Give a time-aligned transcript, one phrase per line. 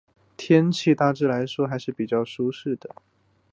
[0.35, 2.89] 天气大致来说还是比较舒适的。